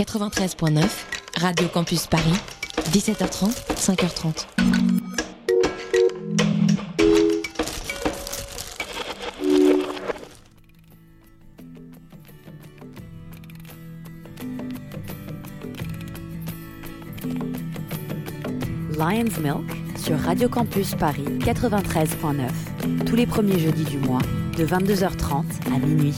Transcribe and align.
93.9, 0.00 0.82
Radio 1.36 1.68
Campus 1.68 2.06
Paris, 2.06 2.32
17h30, 2.90 3.52
5h30. 3.76 4.46
Lion's 18.96 19.38
Milk 19.38 19.70
sur 19.98 20.18
Radio 20.18 20.48
Campus 20.48 20.94
Paris 20.94 21.24
93.9, 21.40 23.04
tous 23.04 23.16
les 23.16 23.26
premiers 23.26 23.58
jeudis 23.58 23.84
du 23.84 23.98
mois, 23.98 24.22
de 24.56 24.64
22h30 24.64 25.44
à 25.74 25.78
minuit. 25.78 26.14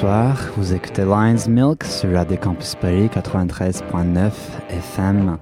Bonsoir, 0.00 0.48
vous 0.56 0.72
écoutez 0.72 1.02
Lions 1.02 1.46
Milk 1.46 1.84
sur 1.84 2.14
Radio 2.14 2.38
Campus 2.38 2.74
Paris 2.74 3.08
93.9 3.08 4.30
FM. 4.70 5.36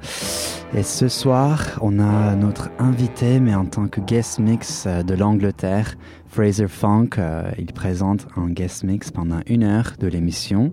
Et 0.75 0.83
ce 0.83 1.07
soir, 1.07 1.79
on 1.81 2.01
a 2.01 2.35
notre 2.35 2.69
invité, 2.81 3.39
mais 3.39 3.55
en 3.55 3.67
tant 3.67 3.87
que 3.87 4.01
guest 4.01 4.41
mix 4.41 4.83
euh, 4.89 5.05
de 5.05 5.15
l'Angleterre, 5.15 5.95
Fraser 6.27 6.67
Funk. 6.67 7.11
Euh, 7.19 7.53
il 7.57 7.73
présente 7.73 8.27
un 8.37 8.49
guest 8.49 8.83
mix 8.83 9.13
pendant 9.13 9.43
une 9.47 9.63
heure 9.63 9.93
de 10.01 10.09
l'émission. 10.09 10.73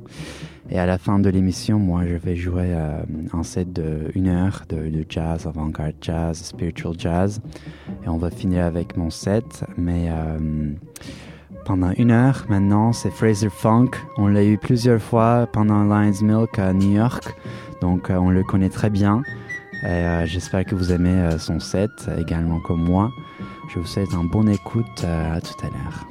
Et 0.72 0.80
à 0.80 0.88
la 0.88 0.98
fin 0.98 1.20
de 1.20 1.30
l'émission, 1.30 1.78
moi, 1.78 2.06
je 2.08 2.16
vais 2.16 2.36
jouer 2.36 2.70
euh, 2.70 3.04
un 3.34 3.44
set 3.44 3.72
de 3.72 4.10
une 4.16 4.28
heure 4.28 4.64
de, 4.68 5.06
jazz, 5.08 5.46
avant-garde 5.46 5.94
jazz, 6.02 6.42
spiritual 6.42 6.96
jazz. 6.98 7.40
Et 8.04 8.10
on 8.10 8.18
va 8.18 8.32
finir 8.32 8.66
avec 8.66 8.98
mon 8.98 9.12
set. 9.12 9.64
Mais 9.78 10.08
euh, 10.10 10.72
pendant 11.66 11.92
une 11.98 12.12
heure 12.12 12.46
maintenant, 12.48 12.94
c'est 12.94 13.10
Fraser 13.10 13.50
Funk. 13.50 13.90
On 14.18 14.28
l'a 14.28 14.44
eu 14.46 14.58
plusieurs 14.58 15.02
fois 15.02 15.48
pendant 15.52 15.84
Lions 15.84 16.22
Milk 16.22 16.58
à 16.60 16.72
New 16.72 16.92
York. 16.92 17.36
Donc, 17.82 18.10
euh, 18.10 18.16
on 18.16 18.30
le 18.30 18.44
connaît 18.44 18.70
très 18.70 18.90
bien. 18.90 19.24
Euh, 19.84 20.26
j'espère 20.26 20.64
que 20.64 20.76
vous 20.76 20.94
aimez 20.94 21.10
euh, 21.10 21.38
son 21.38 21.60
set 21.60 22.10
également 22.18 22.60
comme 22.60 22.84
moi. 22.84 23.12
Je 23.74 23.80
vous 23.80 23.86
souhaite 23.86 24.14
un 24.14 24.24
bon 24.24 24.48
écoute. 24.48 25.04
à 25.04 25.42
tout 25.42 25.66
à 25.66 25.70
l'heure. 25.70 26.08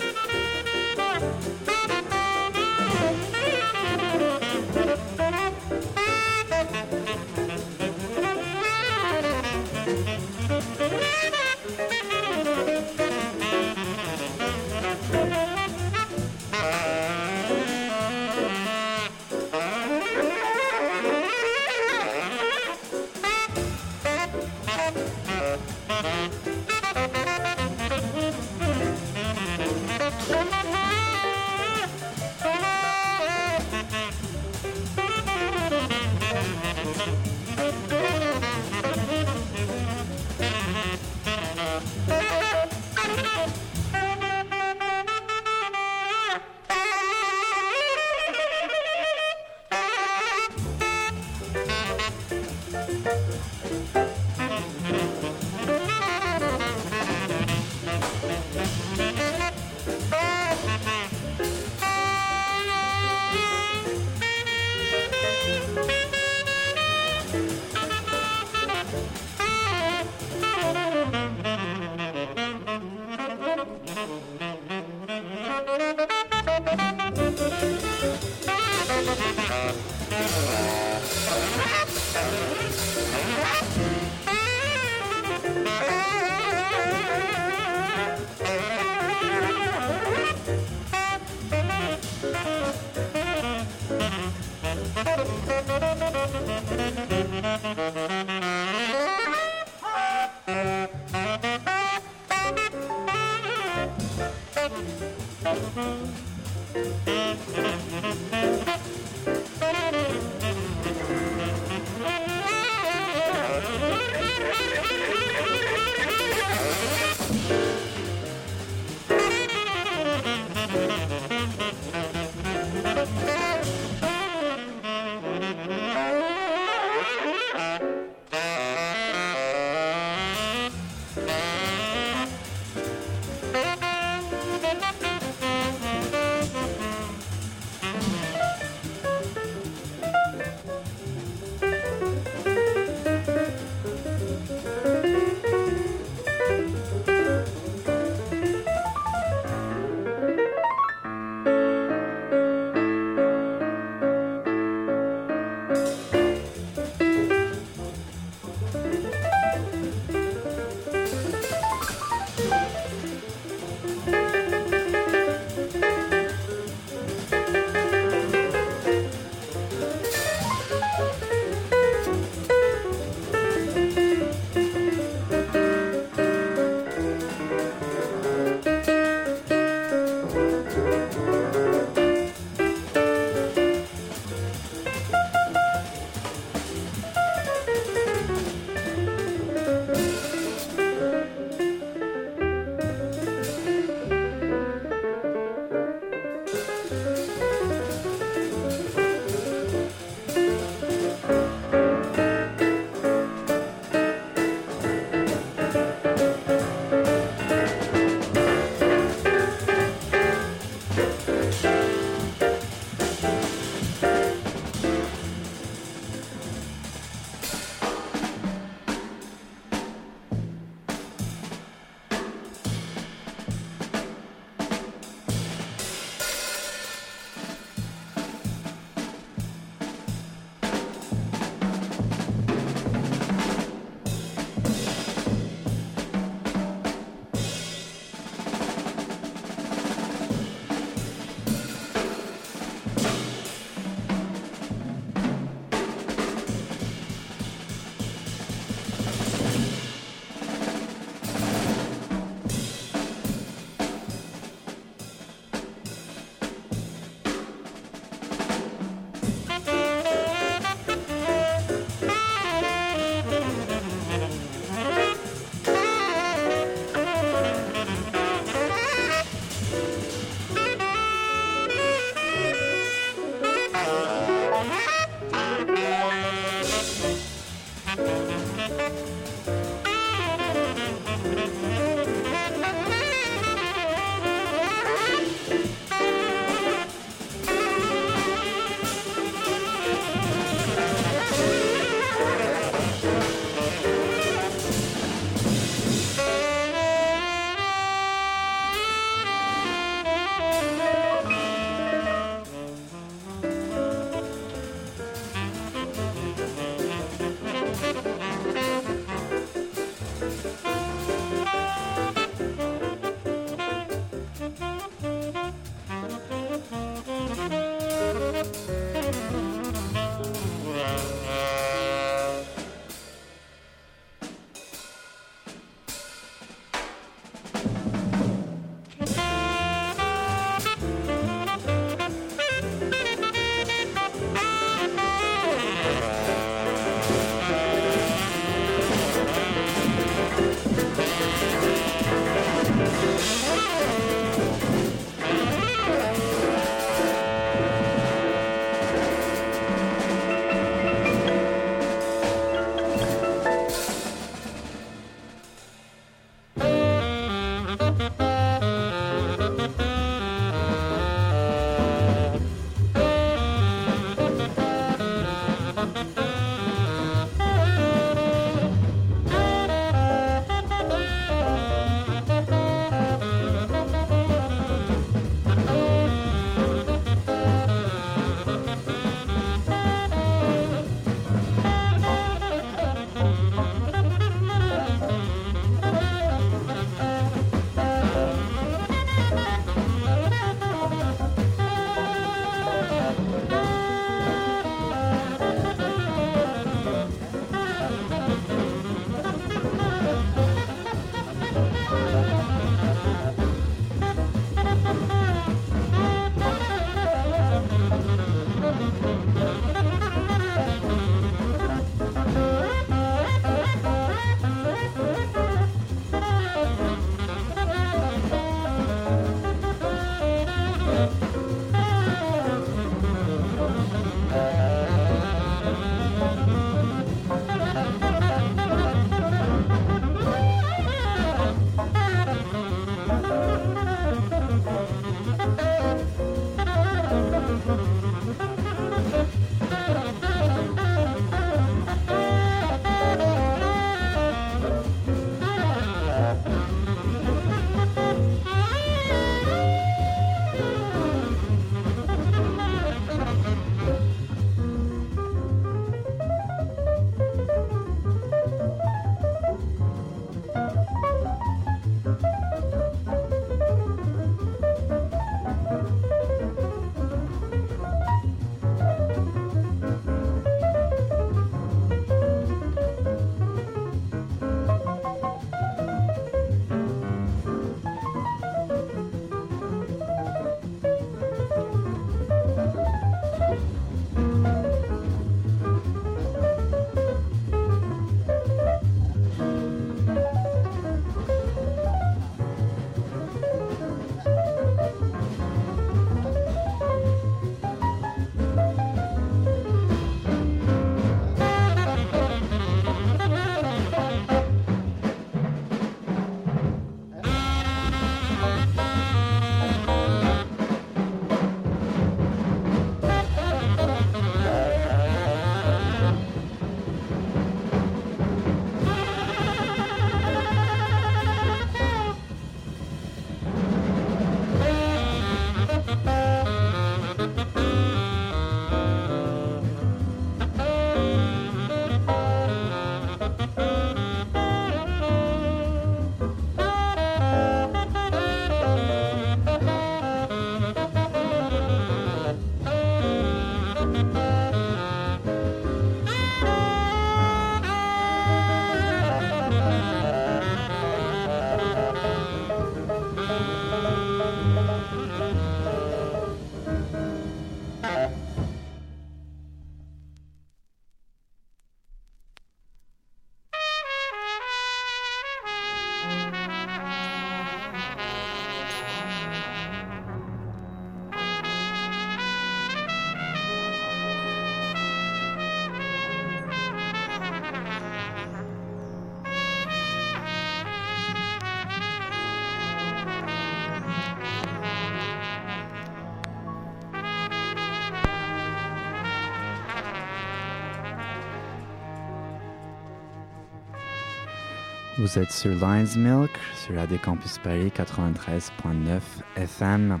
Vous 595.06 595.20
êtes 595.20 595.30
sur 595.30 595.54
Lion's 595.54 595.94
Milk, 595.94 596.32
sur 596.56 596.74
la 596.74 596.84
Campus 596.98 597.38
Paris 597.38 597.72
93.9 597.72 599.00
FM. 599.36 600.00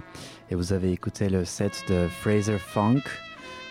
Et 0.50 0.56
vous 0.56 0.72
avez 0.72 0.90
écouté 0.90 1.28
le 1.28 1.44
set 1.44 1.84
de 1.88 2.08
Fraser 2.08 2.58
Funk 2.58 3.02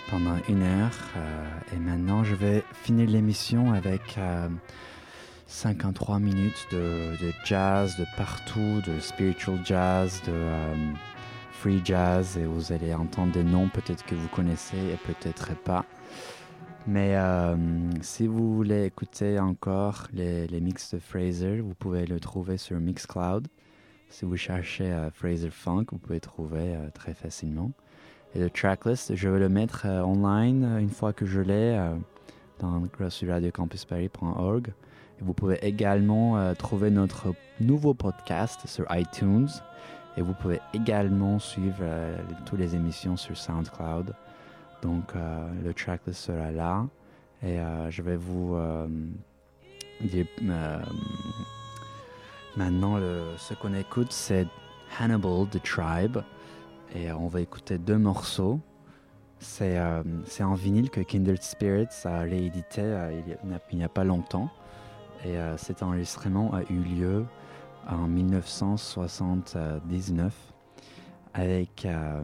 pendant 0.10 0.38
une 0.48 0.64
heure. 0.64 0.94
Euh, 1.18 1.76
et 1.76 1.78
maintenant, 1.78 2.24
je 2.24 2.36
vais 2.36 2.64
finir 2.72 3.10
l'émission 3.10 3.74
avec 3.74 4.18
euh, 4.18 4.48
53 5.48 6.20
minutes 6.20 6.68
de, 6.72 7.18
de, 7.22 7.34
jazz 7.44 7.98
de 7.98 8.06
partout, 8.16 8.82
de 8.88 8.98
spiritual 9.02 9.60
jazz, 9.66 10.22
de 10.26 10.32
euh, 10.32 10.74
free 11.52 11.82
jazz. 11.84 12.38
Et 12.38 12.46
vous 12.46 12.72
allez 12.72 12.94
entendre 12.94 13.34
des 13.34 13.44
noms 13.44 13.68
peut-être 13.68 14.06
que 14.06 14.16
vous 14.16 14.30
connaissez 14.30 14.78
et 14.78 14.98
peut-être 15.06 15.54
pas. 15.66 15.84
Mais 16.88 17.16
euh, 17.16 17.56
si 18.02 18.28
vous 18.28 18.56
voulez 18.56 18.86
écouter 18.86 19.40
encore 19.40 20.08
les, 20.14 20.46
les, 20.48 20.62
mix 20.62 20.94
de 20.94 21.00
Fraser, 21.00 21.60
vous 21.60 21.74
pouvez 21.74 22.06
le 22.06 22.20
trouver 22.20 22.58
sur 22.58 22.80
Mixcloud. 22.80 23.48
Si 24.10 24.24
vous 24.24 24.38
cherchez 24.38 24.92
euh, 24.92 25.10
Fraser 25.10 25.50
Funk, 25.50 25.86
vous 25.92 25.98
pouvez 25.98 26.20
trouver 26.20 26.76
euh, 26.76 26.90
très 26.94 27.16
facilement. 27.16 27.72
Et 28.36 28.40
le 28.40 28.52
tracklist, 28.52 29.16
je 29.16 29.30
vais 29.30 29.40
le 29.40 29.50
mettre 29.50 29.88
online 29.88 30.78
une 30.80 30.90
fois 30.90 31.12
que 31.12 31.26
je 31.26 31.40
l'ai 31.40 31.80
dans 32.60 32.80
sur. 34.20 34.74
Et 35.20 35.24
vous 35.24 35.34
pouvez 35.34 35.58
également 35.66 36.54
trouver 36.56 36.92
notre 36.92 37.34
nouveau 37.62 37.94
podcast 37.94 38.68
sur 38.68 38.86
iTunes. 38.90 39.48
Et 40.18 40.22
vous 40.22 40.34
pouvez 40.34 40.60
également 40.74 41.40
suivre 41.40 41.86
toutes 42.46 42.60
les 42.60 42.76
émissions 42.76 43.16
sur 43.16 43.38
SoundCloud. 43.38 44.14
Donc 44.82 45.16
euh, 45.16 45.48
le 45.64 45.74
tracklist 45.74 46.26
sera 46.26 46.52
là. 46.52 46.86
Et 47.44 47.60
euh, 47.60 47.92
je 47.92 48.02
vais 48.02 48.16
vous 48.16 48.56
euh, 48.56 48.88
dire 50.02 50.26
maintenant 52.56 52.98
le, 52.98 53.22
ce 53.38 53.54
qu'on 53.54 53.76
écoute 53.76 54.12
c'est 54.12 54.48
Hannibal 55.00 55.48
the 55.50 55.62
Tribe. 55.62 56.18
Et 56.96 57.12
on 57.12 57.28
va 57.28 57.42
écouter 57.42 57.78
deux 57.78 57.98
morceaux. 57.98 58.62
C'est 59.40 59.78
euh, 59.78 60.02
en 60.40 60.54
vinyle 60.54 60.90
que 60.90 61.02
Kindred 61.02 61.44
Spirits 61.44 61.90
a 62.06 62.20
réédité 62.20 62.82
il 63.72 63.78
n'y 63.78 63.84
a, 63.84 63.90
pas 63.90 64.06
longtemps. 64.06 64.50
Et 65.26 65.36
cet 65.58 65.84
enregistrement 65.84 66.54
a 66.54 66.62
eu 66.72 66.78
lieu 66.78 67.26
en 67.90 68.08
1979 68.08 70.55
avec 71.36 71.86
euh, 71.86 72.24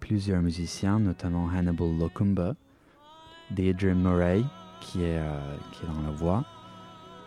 plusieurs 0.00 0.40
musiciens, 0.40 0.98
notamment 0.98 1.48
Hannibal 1.48 1.98
Locumba, 1.98 2.54
Deirdre 3.50 3.92
Murray, 3.94 4.42
qui 4.80 5.04
est, 5.04 5.18
euh, 5.18 5.56
qui 5.72 5.84
est 5.84 5.88
dans 5.88 6.02
la 6.02 6.10
voix, 6.10 6.44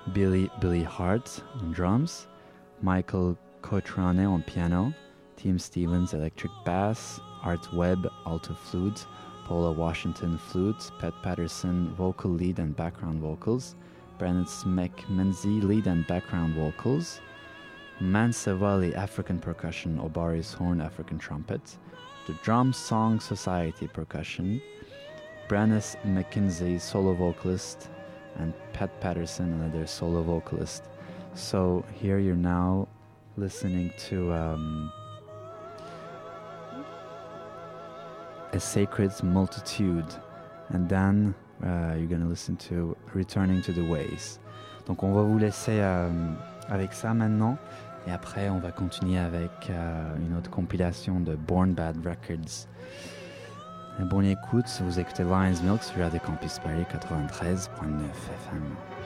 Billy, 0.08 0.50
Billy 0.60 0.86
Hart 0.86 1.44
en 1.62 1.72
drums, 1.72 2.28
Michael 2.82 3.36
Cotrane 3.62 4.26
en 4.26 4.40
piano, 4.40 4.92
Tim 5.36 5.60
Stevens 5.60 6.14
electric 6.14 6.52
bass, 6.66 7.22
Art 7.44 7.72
Webb 7.74 8.10
alto 8.26 8.56
flute, 8.56 9.06
Paula 9.48 9.72
Washington 9.72 10.38
flute, 10.38 10.92
Pat 11.00 11.14
Patterson 11.22 11.94
vocal 11.96 12.32
lead 12.32 12.60
and 12.60 12.76
background 12.76 13.22
vocals, 13.22 13.76
Brandon 14.18 14.46
McMenzie 14.66 15.62
lead 15.64 15.88
and 15.88 16.08
background 16.08 16.56
vocals, 16.56 17.22
Mansawali 18.02 18.96
African 18.96 19.40
percussion, 19.40 19.98
Obaris 19.98 20.54
horn 20.54 20.80
African 20.80 21.18
trumpet, 21.18 21.78
the 22.28 22.34
Drum 22.44 22.72
Song 22.72 23.20
Society 23.20 23.88
percussion, 23.88 24.62
Brannis 25.50 25.98
McKinsey 26.06 26.80
solo 26.80 27.14
vocalist, 27.14 27.90
and 28.38 28.54
Pat 28.72 29.02
Patterson 29.02 29.52
another 29.54 29.86
solo 29.86 30.24
vocalist. 30.24 30.84
So 31.34 31.84
here 31.94 32.20
you're 32.20 32.36
now 32.36 32.88
listening 33.36 33.92
to 34.08 34.32
um, 34.34 34.94
a 38.54 38.60
sacred 38.60 39.12
multitude, 39.24 40.08
and 40.70 40.88
then 40.88 41.36
uh, 41.66 41.96
you're 41.98 42.08
gonna 42.08 42.30
listen 42.30 42.56
to 42.58 42.96
Returning 43.14 43.62
to 43.64 43.74
the 43.74 43.84
Ways. 43.84 44.40
Donc 44.86 45.04
on 45.04 45.14
va 45.14 45.22
vous 45.22 45.38
laisser 45.38 45.82
euh, 45.82 46.10
avec 46.70 46.94
ça 46.94 47.14
maintenant. 47.14 47.58
Et 48.08 48.12
après, 48.12 48.50
on 48.50 48.60
va 48.60 48.72
continuer 48.72 49.18
avec 49.18 49.52
euh, 49.70 50.16
une 50.18 50.38
autre 50.38 50.50
compilation 50.50 51.20
de 51.20 51.36
Born 51.36 51.74
Bad 51.74 51.98
Records. 51.98 52.68
Bonne 54.00 54.26
écoute, 54.26 54.66
vous 54.82 55.00
écoutez 55.00 55.24
Lions 55.24 55.62
Milk 55.62 55.84
sur 55.84 56.02
Radio 56.02 56.20
Campus 56.26 56.60
Paris 56.60 56.86
93.9 56.90 57.68
FM. 57.76 58.99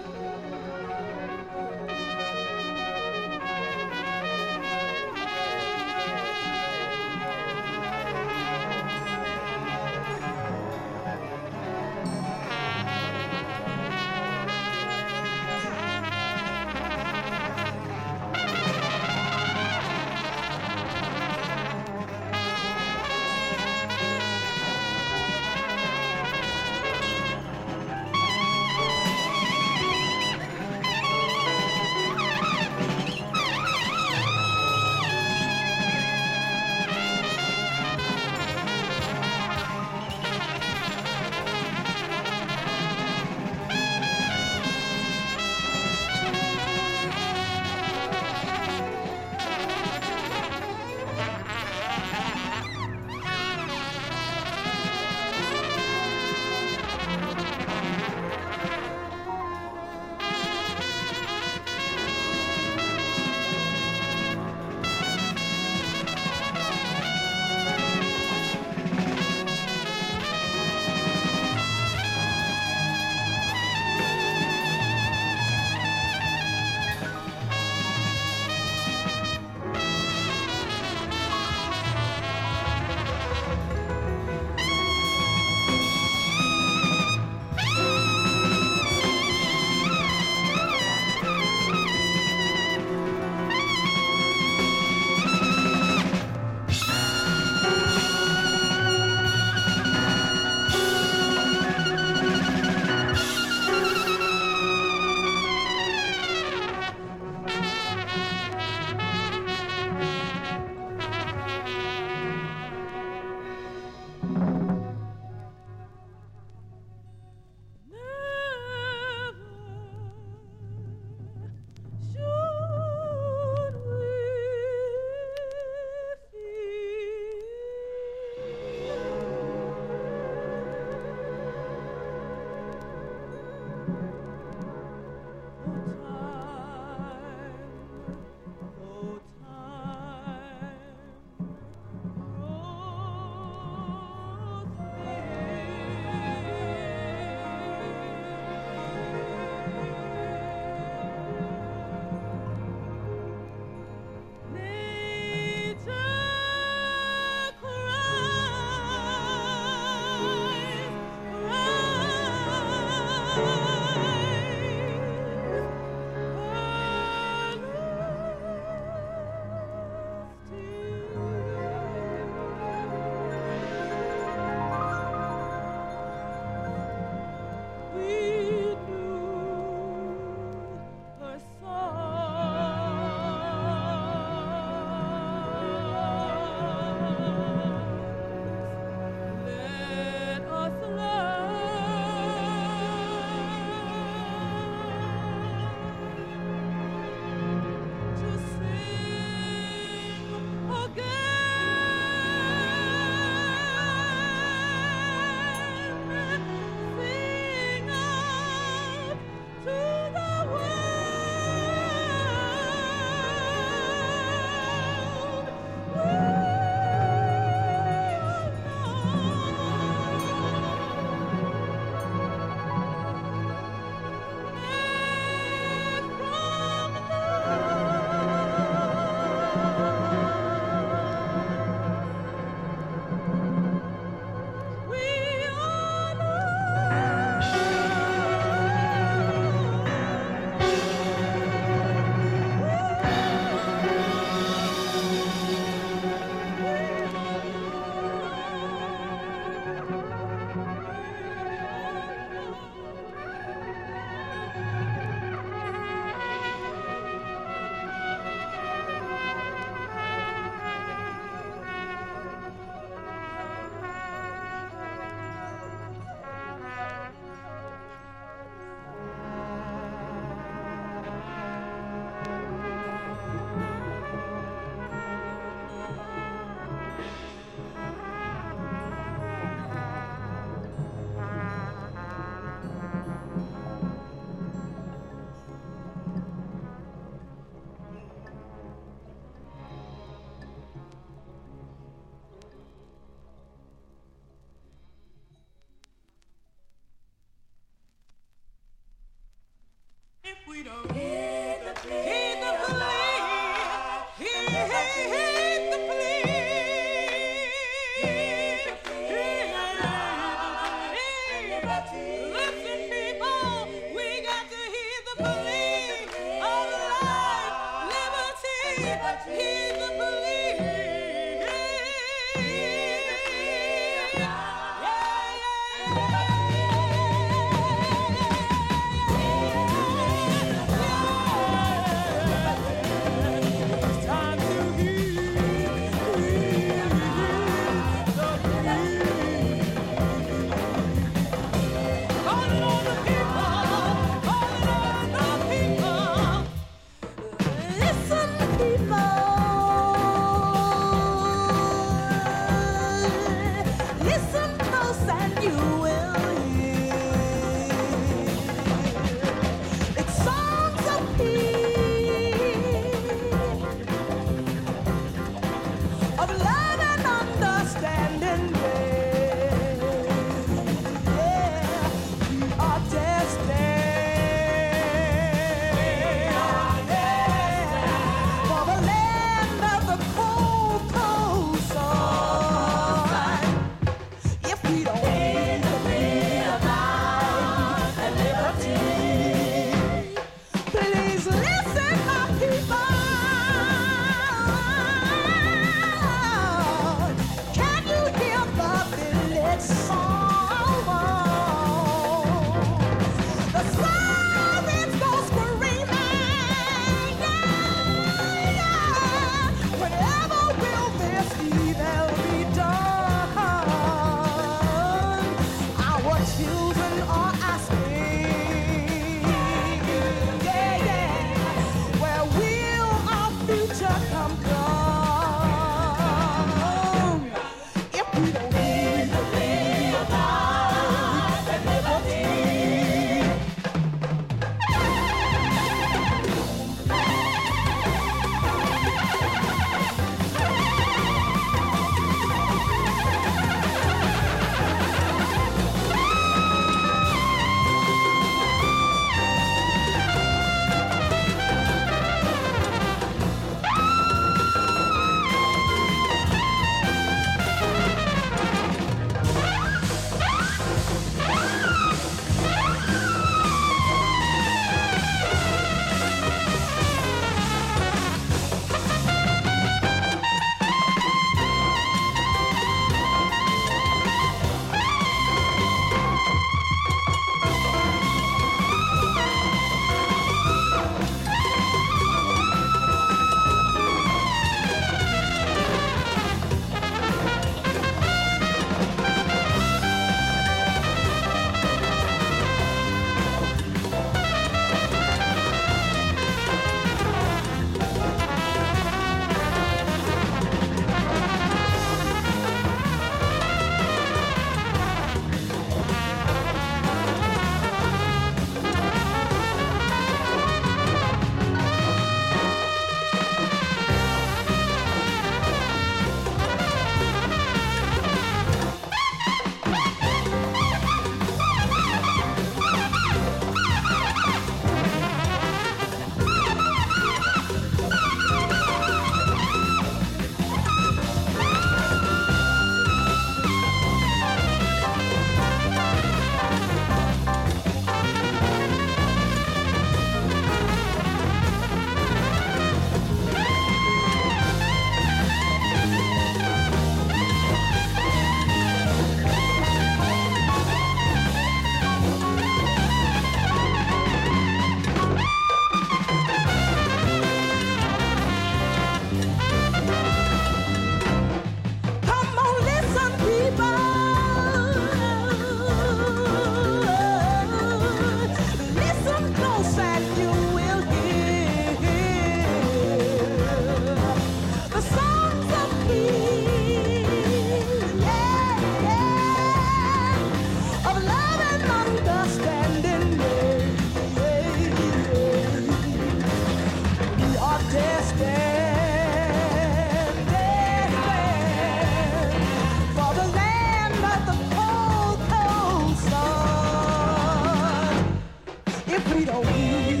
sweet 599.23 599.29
old 599.29 600.00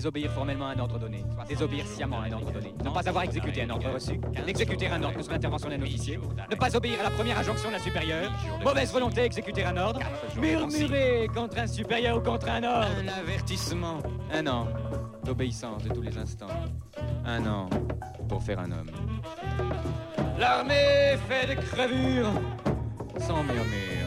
Désobéir 0.00 0.30
formellement 0.30 0.66
à 0.66 0.70
un 0.70 0.78
ordre 0.78 0.98
donné. 0.98 1.22
Désobéir 1.46 1.86
sciemment 1.86 2.22
à 2.22 2.24
un 2.24 2.32
ordre 2.32 2.50
donné. 2.50 2.72
Ne 2.82 2.88
pas 2.88 3.06
avoir 3.06 3.22
exécuté 3.24 3.64
un 3.64 3.68
ordre 3.68 3.92
reçu. 3.92 4.18
Exécuter 4.46 4.86
un 4.86 5.02
ordre 5.02 5.20
sous 5.20 5.30
l'intervention 5.30 5.68
d'un 5.68 5.82
officier. 5.82 6.18
Ne 6.50 6.56
pas 6.56 6.74
obéir 6.74 7.00
à 7.00 7.02
la 7.02 7.10
première 7.10 7.38
injonction 7.38 7.70
d'un 7.70 7.78
supérieur. 7.78 8.32
Mauvaise 8.64 8.90
volonté, 8.94 9.20
exécuter 9.20 9.62
un 9.62 9.76
ordre. 9.76 10.00
Murmurer 10.40 11.28
contre 11.34 11.58
un 11.58 11.66
supérieur 11.66 12.16
ou 12.16 12.20
contre 12.22 12.48
un 12.48 12.64
ordre. 12.64 12.88
Un 12.98 13.08
avertissement. 13.08 13.98
Un 14.32 14.46
an 14.46 14.68
d'obéissance 15.22 15.82
de 15.82 15.92
tous 15.92 16.00
les 16.00 16.16
instants. 16.16 16.46
Un 17.26 17.44
an 17.46 17.68
pour 18.26 18.42
faire 18.42 18.60
un 18.60 18.72
homme. 18.72 18.90
L'armée 20.38 21.18
fait 21.28 21.46
des 21.46 21.56
crevures 21.56 22.32
sans 23.18 23.42
murmure. 23.42 23.99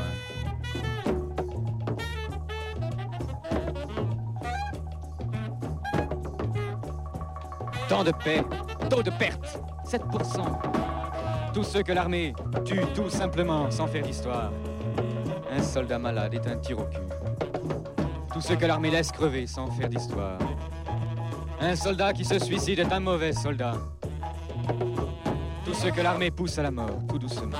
Temps 7.94 8.04
de 8.04 8.12
paix, 8.12 8.44
taux 8.90 9.04
de 9.04 9.12
perte, 9.12 9.60
7%. 9.86 10.02
Tous 11.54 11.64
ceux 11.64 11.84
que 11.84 11.92
l'armée 11.92 12.34
tue 12.66 12.82
tout 12.96 13.08
simplement 13.08 13.70
sans 13.70 13.86
faire 13.86 14.02
d'histoire. 14.02 14.52
Un 15.52 15.62
soldat 15.62 16.00
malade 16.00 16.34
est 16.34 16.48
un 16.48 16.58
tir 16.58 16.80
au 16.80 16.86
cul. 16.86 16.98
Tous 18.34 18.42
ceux 18.42 18.56
que 18.56 18.66
l'armée 18.66 18.90
laisse 18.90 19.12
crever 19.12 19.46
sans 19.46 19.70
faire 19.70 19.90
d'histoire. 19.90 20.40
Un 21.62 21.76
soldat 21.76 22.14
qui 22.14 22.26
se 22.26 22.40
suicide 22.40 22.80
est 22.80 22.92
un 22.92 23.00
mauvais 23.00 23.32
soldat. 23.32 23.76
Tous 25.64 25.76
ceux 25.76 25.92
que 25.92 26.02
l'armée 26.02 26.32
pousse 26.32 26.58
à 26.58 26.64
la 26.64 26.72
mort, 26.72 26.98
tout 27.08 27.20
doucement. 27.20 27.60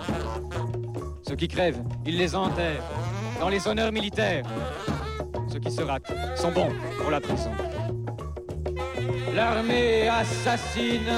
Ceux 1.28 1.36
qui 1.36 1.48
crèvent, 1.48 1.84
ils 2.08 2.18
les 2.18 2.34
enterrent 2.34 2.82
dans 3.40 3.50
les 3.50 3.68
honneurs 3.68 3.92
militaires. 3.92 4.46
Ceux 5.48 5.60
qui 5.60 5.70
se 5.70 5.84
ratent 5.84 6.12
sont 6.36 6.52
bons 6.52 6.72
pour 7.00 7.12
la 7.12 7.22
prison. 7.22 7.52
L'armée 9.36 10.08
assassine 10.08 11.12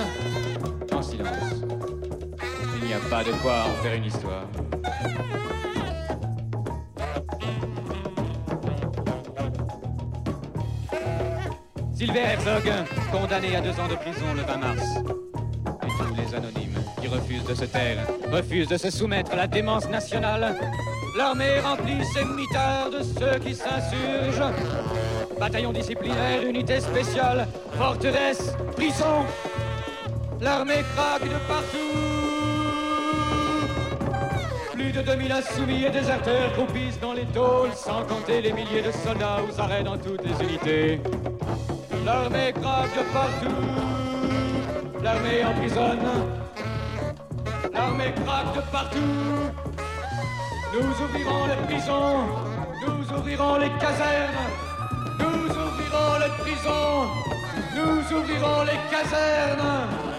en 0.93 1.01
silence. 1.01 1.63
Il 2.77 2.87
n'y 2.87 2.93
a 2.93 2.99
pas 3.09 3.23
de 3.23 3.31
quoi 3.41 3.65
en 3.65 3.83
faire 3.83 3.93
une 3.93 4.05
histoire. 4.05 4.45
Sylvain 11.93 12.15
Herzog, 12.15 12.71
condamné 13.11 13.55
à 13.55 13.61
deux 13.61 13.71
ans 13.71 13.87
de 13.89 13.95
prison 13.95 14.33
le 14.33 14.43
20 14.43 14.57
mars. 14.57 14.83
Et 15.83 15.87
tous 15.87 16.15
les 16.15 16.35
anonymes 16.35 16.79
qui 17.01 17.07
refusent 17.07 17.45
de 17.45 17.53
se 17.53 17.65
taire, 17.65 18.07
refusent 18.31 18.69
de 18.69 18.77
se 18.77 18.91
soumettre 18.91 19.33
à 19.33 19.35
la 19.35 19.47
démence 19.47 19.89
nationale. 19.89 20.55
L'armée 21.17 21.59
remplit 21.59 22.03
ses 22.13 22.23
mitards 22.23 22.91
de 22.91 23.01
ceux 23.03 23.39
qui 23.39 23.55
s'insurgent. 23.55 24.53
Bataillon 25.39 25.73
disciplinaire, 25.73 26.43
unité 26.43 26.79
spéciale, 26.79 27.47
forteresse, 27.77 28.53
prison. 28.75 29.25
L'armée 30.39 30.83
craque 30.95 31.23
de 31.23 31.37
partout. 31.47 32.15
Plus 34.73 34.91
de 34.91 35.01
2000 35.01 35.31
insoumis 35.31 35.83
et 35.85 35.89
déserteurs 35.89 36.53
croupissent 36.53 36.99
dans 36.99 37.13
les 37.13 37.25
tôles, 37.25 37.71
sans 37.75 38.03
compter 38.05 38.41
les 38.41 38.53
milliers 38.53 38.81
de 38.81 38.91
soldats 38.91 39.39
aux 39.43 39.59
arrêts 39.59 39.83
dans 39.83 39.97
toutes 39.97 40.23
les 40.23 40.45
unités. 40.45 40.99
L'armée 42.05 42.53
craque 42.53 42.95
de 42.95 43.03
partout. 43.13 43.55
L'armée 45.03 45.43
emprisonne. 45.43 45.99
L'armée 47.73 48.13
craque 48.25 48.55
de 48.55 48.61
partout. 48.71 48.99
Nous 50.73 51.05
ouvrirons 51.05 51.45
les 51.47 51.65
prisons. 51.67 52.25
Nous 52.81 53.17
ouvrirons 53.17 53.57
les 53.57 53.69
casernes. 53.79 54.64
Prisons. 56.39 57.09
Nous 57.75 58.17
ouvrirons 58.17 58.63
les 58.63 58.79
casernes. 58.89 60.14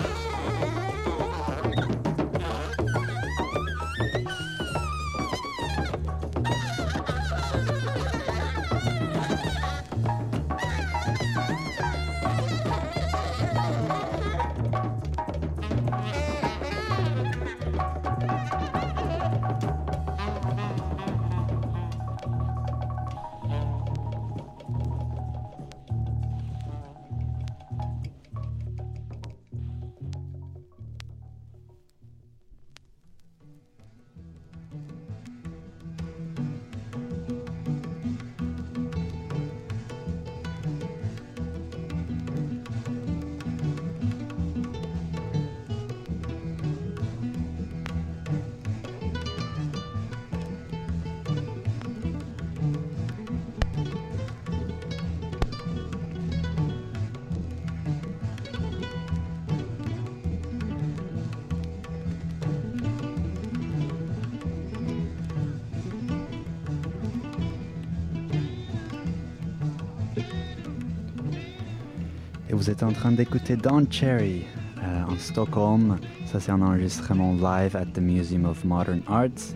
Vous 72.67 72.73
êtes 72.73 72.83
en 72.83 72.91
train 72.91 73.13
d'écouter 73.13 73.55
Don 73.55 73.87
Cherry 73.89 74.43
euh, 74.83 75.05
en 75.05 75.17
Stockholm. 75.19 75.99
Ça, 76.25 76.41
c'est 76.41 76.51
un 76.51 76.63
enregistrement 76.63 77.35
live 77.35 77.77
at 77.77 77.87
the 77.95 78.01
Museum 78.01 78.45
of 78.45 78.65
Modern 78.65 79.03
Arts 79.07 79.55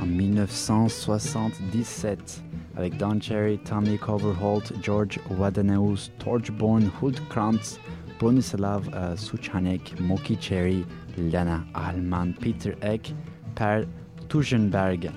en 0.00 0.06
1977 0.06 2.42
avec 2.78 2.96
Don 2.96 3.20
Cherry, 3.20 3.58
Tommy 3.58 3.98
Coverholt, 3.98 4.72
George 4.82 5.20
Wadeneus, 5.36 6.08
Torchborn, 6.18 6.90
Hultkrantz, 7.02 7.78
Bronislav 8.18 8.88
euh, 8.94 9.14
Suchanek, 9.16 10.00
Moki 10.00 10.38
Cherry, 10.40 10.86
Lena 11.18 11.62
Allman, 11.74 12.32
Peter 12.40 12.74
Eck, 12.80 13.14
Per 13.54 13.84
Tugendberg. 14.30 15.10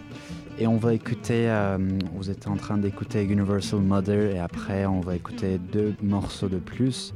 Et 0.58 0.68
on 0.68 0.76
va 0.76 0.94
écouter, 0.94 1.50
euh, 1.50 1.78
vous 2.16 2.30
êtes 2.30 2.50
en 2.50 2.58
train 2.58 2.78
d'écouter 2.78 3.24
Universal 3.24 3.80
Mother 3.80 4.36
et 4.36 4.40
après 4.40 4.86
on 4.86 5.00
va 5.00 5.16
écouter 5.16 5.58
deux 5.58 5.96
morceaux 6.04 6.50
de 6.50 6.58
plus, 6.58 7.14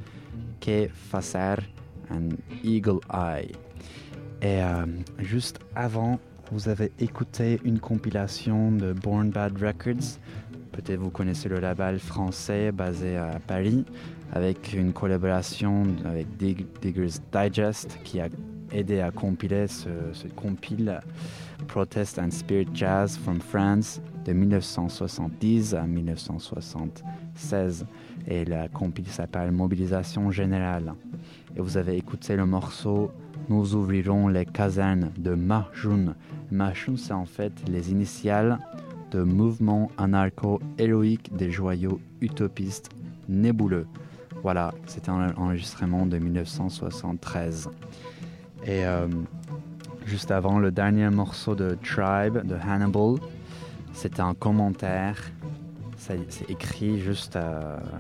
Que 0.64 0.88
Facer 0.94 1.56
and 2.10 2.30
Eagle 2.64 3.00
Eye. 3.12 3.52
Et 4.42 4.62
euh, 4.64 4.86
juste 5.20 5.60
avant, 5.76 6.20
vous 6.52 6.70
avez 6.70 6.92
écouté 7.00 7.60
une 7.66 7.80
compilation 7.80 8.72
de 8.72 8.94
Born 8.94 9.30
Bad 9.30 9.58
Records. 9.62 10.20
Peut-être 10.72 11.00
vous 11.02 11.10
connaissez 11.10 11.50
le 11.50 11.60
label 11.60 12.00
français 12.00 12.72
basé 12.72 13.18
à 13.18 13.40
Paris 13.46 13.84
avec 14.32 14.72
une 14.74 14.94
collaboration 14.94 15.84
avec 16.06 16.28
Dig- 16.38 16.66
Diggers 16.82 17.20
Digest 17.32 18.00
qui 18.06 18.20
a 18.22 18.30
aidé 18.72 19.02
à 19.02 19.12
compiler 19.12 19.68
ce, 19.68 19.90
ce 20.14 20.28
compile 20.30 21.00
Protest 21.68 22.18
and 22.20 22.32
Spirit 22.32 22.68
Jazz 22.74 23.18
from 23.18 23.40
France 23.42 24.02
de 24.26 24.32
1970 24.34 25.74
à 25.76 25.84
1976 25.84 27.86
et 28.28 28.46
la 28.46 28.68
compile 28.68 29.08
s'appelle 29.08 29.52
Mobilisation 29.52 30.32
Générale. 30.32 30.94
Et 31.56 31.62
vous 31.62 31.78
avez 31.78 31.98
écouté 31.98 32.36
le 32.36 32.46
morceau 32.46 33.12
Nous 33.50 33.76
ouvrirons 33.76 34.28
les 34.28 34.46
casernes 34.46 35.12
de 35.18 35.34
Mahjoun. 35.34 36.16
Mahjoun, 36.52 36.98
c'est 36.98 37.14
en 37.14 37.26
fait 37.26 37.54
les 37.68 37.92
initiales 37.92 38.60
de 39.12 39.24
Mouvement 39.24 39.92
anarcho-héroïque 39.98 41.36
des 41.36 41.52
joyaux 41.52 42.00
utopistes 42.22 42.90
nébuleux. 43.30 43.88
Voilà, 44.42 44.74
c'était 44.88 45.10
un 45.10 45.34
enregistrement 45.36 46.06
de 46.06 46.18
1973. 46.18 47.70
Et 48.66 48.86
euh, 48.86 49.08
juste 50.06 50.32
avant, 50.32 50.60
le 50.60 50.72
dernier 50.72 51.10
morceau 51.10 51.56
de 51.56 51.78
Tribe 51.84 52.46
de 52.46 52.56
Hannibal, 52.56 53.16
c'était 53.94 54.22
un 54.22 54.34
commentaire. 54.34 55.18
C'est 56.06 56.50
écrit 56.50 57.00
juste, 57.00 57.38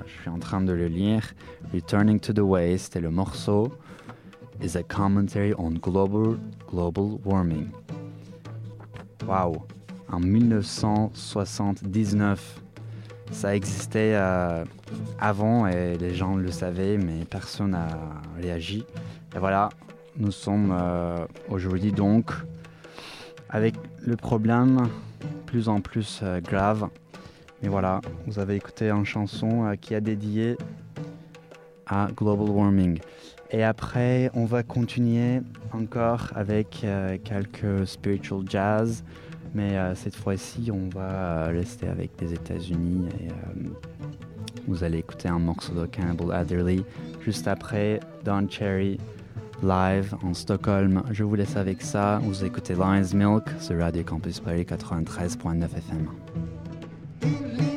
je 0.06 0.22
suis 0.22 0.30
en 0.30 0.40
train 0.40 0.62
de 0.62 0.74
le 0.74 0.88
lire. 0.88 1.34
Returning 1.74 2.20
to 2.20 2.34
the 2.34 2.40
Way, 2.40 2.78
c'était 2.78 3.02
le 3.02 3.12
morceau. 3.12 3.72
Is 4.62 4.78
a 4.78 4.84
commentary 4.84 5.54
on 5.58 5.72
global, 5.72 6.38
global 6.68 7.18
warming. 7.26 7.70
Waouh! 9.26 9.56
en 10.14 10.20
1979. 10.20 12.62
Ça 13.32 13.56
existait 13.56 14.12
euh, 14.14 14.64
avant 15.20 15.66
et 15.68 15.98
les 15.98 16.14
gens 16.14 16.36
le 16.36 16.52
savaient, 16.52 16.98
mais 16.98 17.26
personne 17.26 17.72
n'a 17.72 17.88
réagi. 18.40 18.86
Et 19.36 19.40
voilà, 19.40 19.70
nous 20.18 20.30
sommes 20.30 20.72
euh, 20.72 21.26
aujourd'hui 21.50 21.92
donc 21.92 22.32
avec 23.50 23.74
le 24.06 24.16
problème 24.16 24.88
plus 25.48 25.68
en 25.68 25.82
plus 25.82 26.20
euh, 26.22 26.40
grave. 26.42 26.90
Mais 27.64 27.70
voilà, 27.70 28.02
vous 28.28 28.40
avez 28.40 28.58
écouté 28.58 28.90
une 28.90 29.06
chanson 29.06 29.66
euh, 29.66 29.76
qui 29.76 29.96
a 29.96 30.02
dédié 30.02 30.58
à 31.88 32.10
global 32.14 32.50
warming. 32.50 33.00
Et 33.52 33.64
après, 33.64 34.30
on 34.34 34.44
va 34.44 34.64
continuer 34.64 35.40
encore 35.72 36.30
avec 36.36 36.82
euh, 36.84 37.18
quelques 37.24 37.88
spiritual 37.88 38.42
jazz. 38.50 39.06
Mais 39.56 39.78
euh, 39.78 39.96
cette 39.96 40.16
fois-ci, 40.16 40.72
on 40.74 40.90
va 40.90 41.46
rester 41.46 41.88
avec 41.88 42.18
des 42.18 42.34
États-Unis. 42.34 43.08
Et 43.22 43.30
vous 44.68 44.84
allez 44.84 44.98
écouter 44.98 45.30
un 45.30 45.40
morceau 45.40 45.74
de 45.74 45.86
Cannibal 45.86 46.34
Adderley. 46.34 46.84
Juste 47.22 47.48
après, 47.48 48.02
Don 48.26 48.46
Cherry 48.50 48.98
live 49.62 50.14
en 50.22 50.34
Stockholm. 50.34 51.04
Je 51.12 51.24
vous 51.24 51.36
laisse 51.36 51.56
avec 51.56 51.82
ça. 51.82 52.20
Vous 52.24 52.44
écoutez 52.44 52.74
Lion's 52.74 53.14
Milk 53.14 53.46
sur 53.62 53.78
Radio 53.80 54.04
Campus 54.04 54.42
Paris 54.42 54.64
93.9 54.64 55.64
FM. 55.64 56.53
Dili 57.24 57.74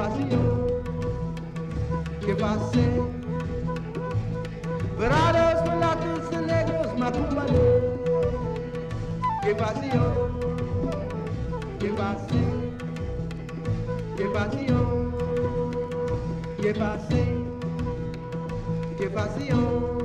passió, 0.00 0.40
que 2.24 2.34
pasé. 2.34 2.86
Dorados, 4.98 5.70
mulatos 5.70 6.22
y 6.32 6.36
negros 6.36 6.86
acompañan. 7.06 7.68
Que 9.42 9.54
passió, 9.54 10.02
que 11.80 11.88
pasé, 12.00 12.42
que 14.16 14.24
passió, 14.36 14.78
que 16.62 16.74
pasé, 16.74 17.24
que 18.98 19.10
passió. 19.10 19.99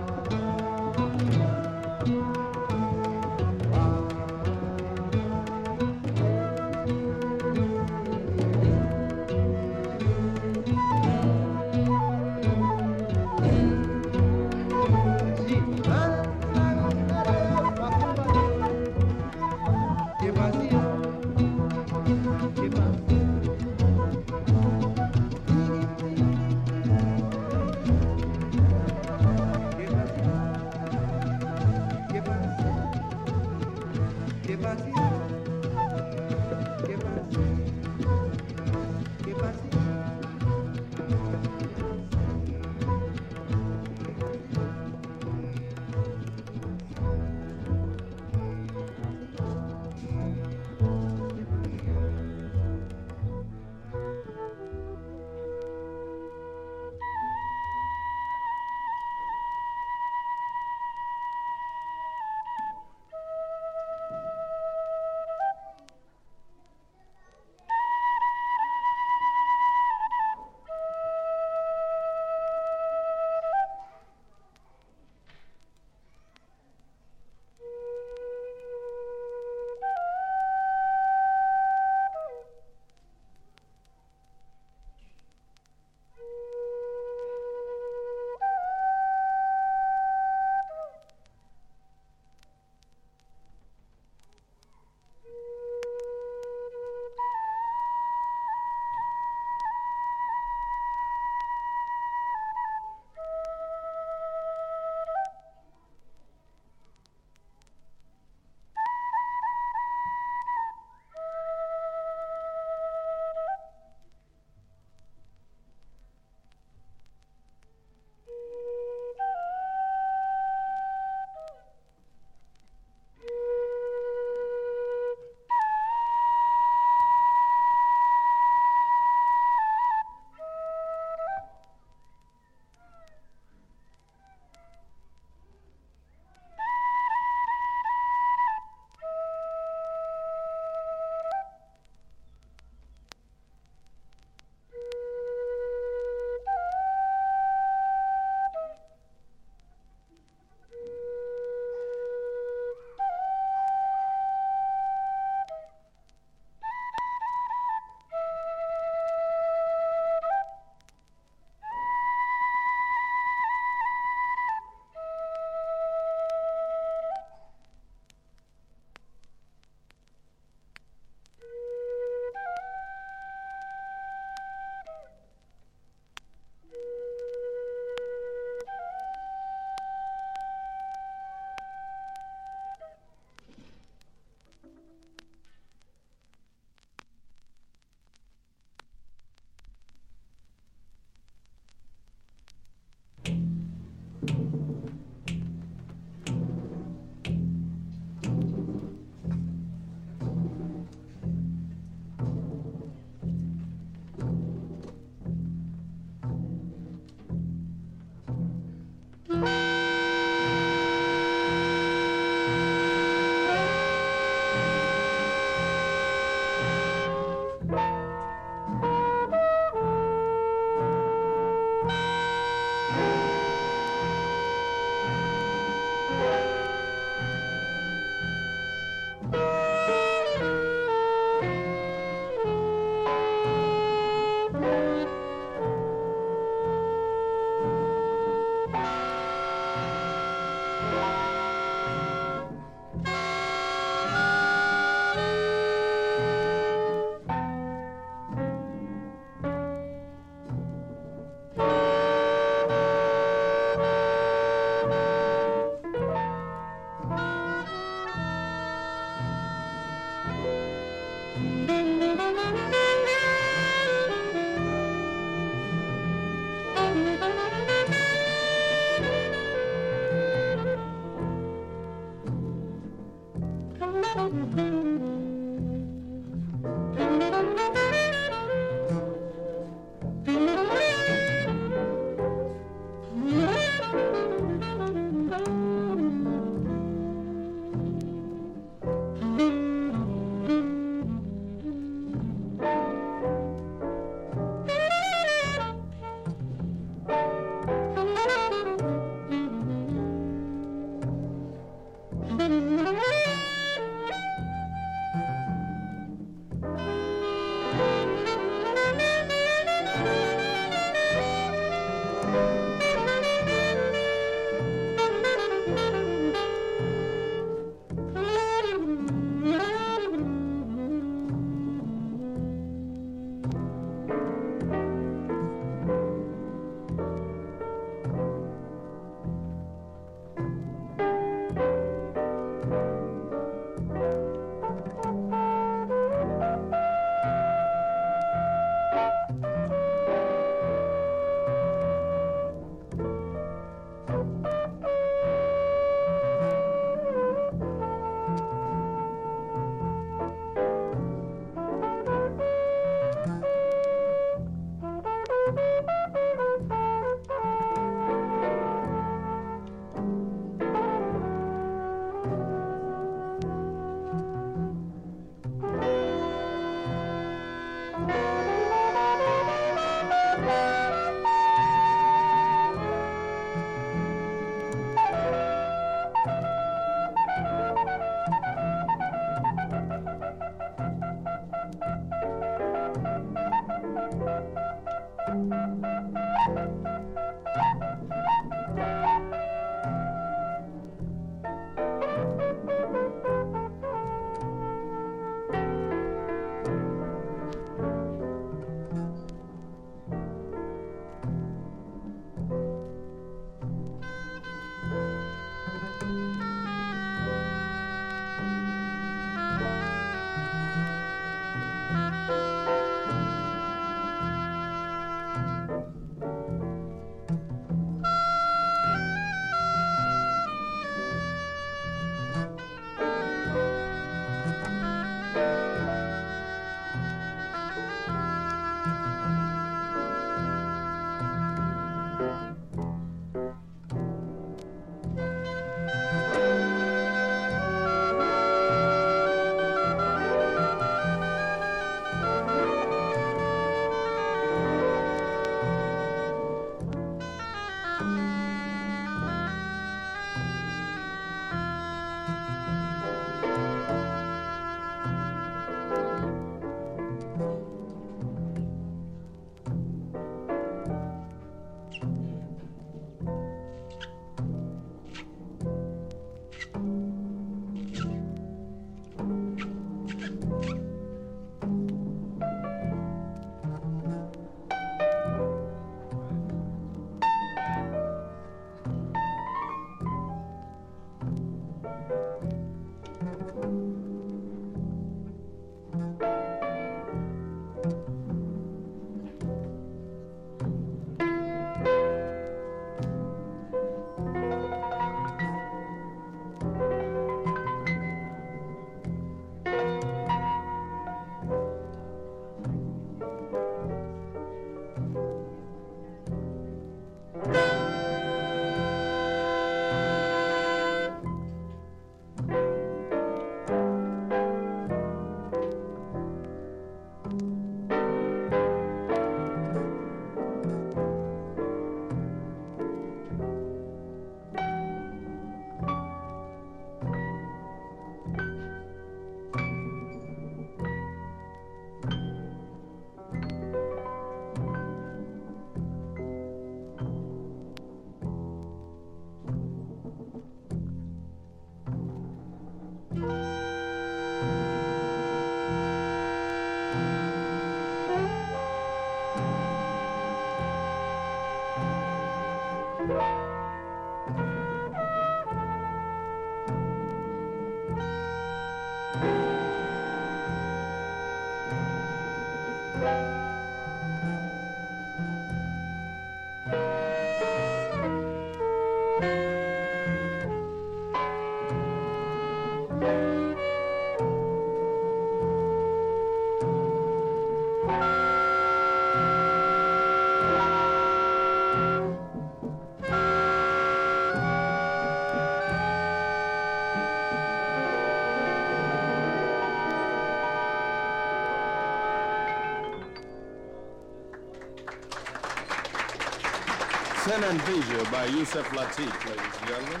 Sen 597.32 597.44
and 597.44 597.62
Vision 597.62 598.12
by 598.12 598.26
Yusef 598.26 598.66
Latif, 598.72 599.26
ladies 599.26 599.56
and 599.60 599.66
gentlemen. 599.66 600.00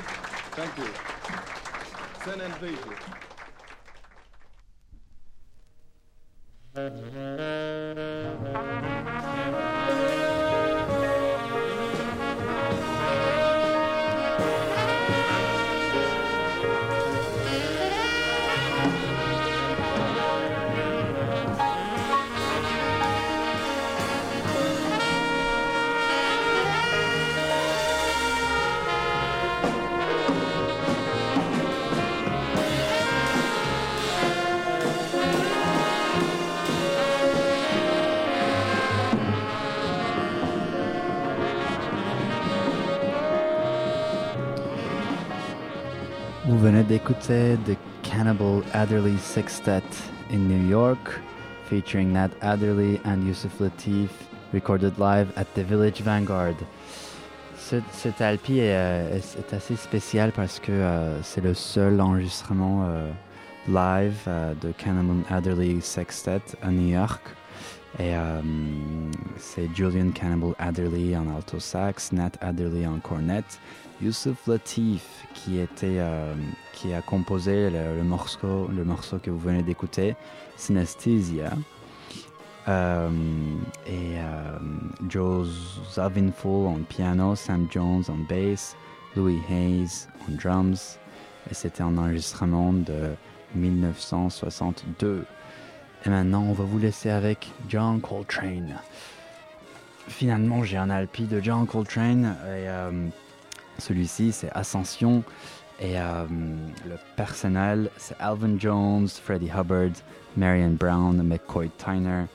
Thank 0.52 0.76
you. 0.76 0.88
Sen 2.26 2.42
and 2.42 2.54
Vision. 2.56 3.21
D'écouter 46.92 47.56
The 47.64 47.74
Cannibal 48.02 48.62
Adderley 48.74 49.16
Sextet 49.16 49.82
in 50.30 50.46
New 50.46 50.68
York, 50.68 51.22
featuring 51.70 52.12
Nat 52.12 52.28
Adderley 52.42 53.00
and 53.06 53.24
Yusuf 53.26 53.60
Latif, 53.60 54.10
recorded 54.52 54.98
live 54.98 55.32
at 55.36 55.46
the 55.54 55.62
Village 55.62 56.02
Vanguard. 56.02 56.56
Ce, 57.56 57.76
cet 57.92 58.20
euh, 58.20 58.36
est- 59.16 59.54
assez 59.54 59.76
spécial 59.76 60.32
parce 60.32 60.58
que 60.60 60.70
euh, 60.70 61.22
c'est 61.22 61.40
le 61.40 61.54
seul 61.54 61.98
enregistrement 61.98 62.84
euh, 62.86 63.10
live 63.68 64.18
euh, 64.28 64.52
de 64.60 64.70
Cannibal 64.72 65.24
Adderley 65.30 65.80
Sextet 65.80 66.42
à 66.60 66.70
New 66.70 66.88
York. 66.88 67.22
C'est 69.38 69.68
Julian 69.74 70.10
Cannibal 70.10 70.54
Adderley 70.58 71.16
en 71.16 71.34
alto 71.34 71.58
sax, 71.58 72.12
Nat 72.12 72.32
Adderley 72.42 72.86
en 72.86 72.98
cornet, 72.98 73.44
Youssouf 74.02 74.48
Latif 74.48 75.24
euh, 75.48 76.34
qui 76.72 76.92
a 76.92 77.02
composé 77.02 77.70
le, 77.70 78.02
morceau 78.02 79.18
que 79.22 79.30
vous 79.30 79.38
venez 79.38 79.62
d'écouter, 79.62 80.16
Synesthesia. 80.56 81.52
Euh, 82.68 83.10
et 83.86 84.18
euh, 84.18 84.58
Joe 85.08 85.48
Zavinful 85.94 86.66
en 86.66 86.78
piano, 86.88 87.34
Sam 87.34 87.68
Jones 87.70 88.04
en 88.08 88.16
bass, 88.28 88.76
Louis 89.16 89.40
Hayes 89.50 90.08
en 90.28 90.36
drums. 90.36 90.98
Et 91.50 91.54
c'était 91.54 91.82
un 91.82 91.96
enregistrement 91.96 92.72
de 92.72 93.14
1962. 93.54 95.24
Et 96.04 96.08
maintenant, 96.08 96.42
on 96.42 96.52
va 96.52 96.64
vous 96.64 96.78
laisser 96.78 97.10
avec 97.10 97.50
John 97.68 98.00
Coltrane. 98.00 98.76
Finalement, 100.08 100.64
j'ai 100.64 100.76
un 100.76 100.90
alpi 100.90 101.24
de 101.24 101.40
John 101.40 101.66
Coltrane. 101.66 102.36
Et 102.46 102.68
celui-ci, 103.82 104.32
c'est 104.32 104.50
Ascension. 104.52 105.22
Et 105.80 105.98
euh, 105.98 106.24
le 106.86 106.96
personnel, 107.16 107.90
c'est 107.96 108.16
Alvin 108.20 108.58
Jones, 108.58 109.08
Freddie 109.08 109.50
Hubbard, 109.50 109.92
Marion 110.36 110.70
Brown, 110.70 111.20
McCoy 111.22 111.70
Tyner, 111.76 112.26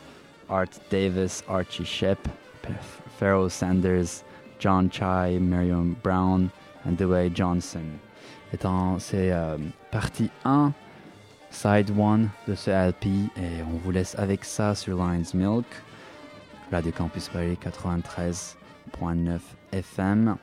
Art 0.49 0.67
Davis, 0.91 1.43
Archie 1.47 1.85
Shep, 1.85 2.19
Pharaoh 3.17 3.49
Sanders, 3.49 4.23
John 4.59 4.91
Chai, 4.91 5.39
Marion 5.39 5.95
Brown 6.03 6.49
et 6.87 6.91
Dewey 6.91 7.31
Johnson. 7.33 7.85
C'est 8.99 9.31
euh, 9.31 9.57
partie 9.91 10.29
1, 10.45 10.73
side 11.49 11.91
1 11.97 12.17
de 12.47 12.55
ce 12.55 12.71
LP 12.71 13.05
et 13.37 13.61
on 13.63 13.77
vous 13.77 13.91
laisse 13.91 14.15
avec 14.17 14.45
ça 14.45 14.75
sur 14.75 14.97
Lines 14.97 15.25
Milk, 15.33 15.65
Radio 16.71 16.91
Campus 16.91 17.29
Paris 17.29 17.57
93.9 17.61 19.39
FM. 19.71 20.37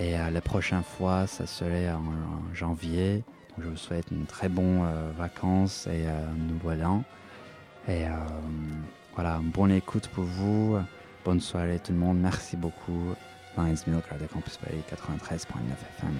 Et 0.00 0.18
euh, 0.18 0.30
la 0.30 0.40
prochaine 0.40 0.82
fois, 0.82 1.26
ça 1.26 1.46
serait 1.46 1.90
en, 1.90 1.98
en 1.98 2.54
janvier. 2.54 3.22
Donc, 3.50 3.66
je 3.66 3.68
vous 3.68 3.76
souhaite 3.76 4.06
une 4.10 4.24
très 4.24 4.48
bonne 4.48 4.82
euh, 4.82 5.12
vacances 5.16 5.86
et 5.86 6.06
euh, 6.06 6.26
nous 6.48 6.58
voilà. 6.62 6.90
Et 7.86 8.06
euh, 8.06 8.10
voilà, 9.14 9.40
bonne 9.42 9.72
écoute 9.72 10.08
pour 10.08 10.24
vous. 10.24 10.78
Bonne 11.24 11.40
soirée 11.40 11.78
tout 11.78 11.92
le 11.92 11.98
monde. 11.98 12.18
Merci 12.18 12.56
beaucoup. 12.56 13.14
Lines 13.58 13.76
Milk, 13.86 14.06
Radio 14.06 14.26
Campus 14.32 14.56
Paris 14.56 14.82
93.9 14.90 15.42
FM. 15.98 16.16